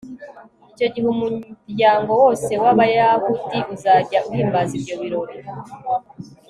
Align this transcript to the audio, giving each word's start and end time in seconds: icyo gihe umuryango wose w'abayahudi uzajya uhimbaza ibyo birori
icyo 0.71 0.87
gihe 0.93 1.07
umuryango 1.13 2.09
wose 2.21 2.51
w'abayahudi 2.63 3.57
uzajya 3.73 4.19
uhimbaza 4.29 4.73
ibyo 4.79 4.95
birori 5.01 5.37